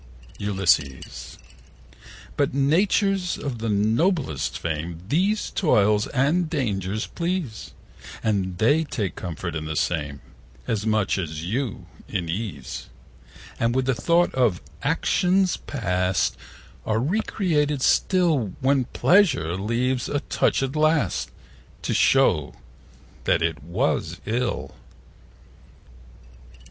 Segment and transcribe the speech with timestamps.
[0.39, 0.45] 40
[1.05, 7.73] Ulysses.But natures of the noblest frame These toils and dangers please;
[8.23, 10.21] And they take comfort in the same
[10.65, 12.89] As much as you in ease;
[13.59, 16.31] And with the thought of actions past
[16.83, 21.29] 45 Are recreated still: When Pleasure leaves a touch at last
[21.83, 22.55] To show
[23.25, 24.73] that it was ill.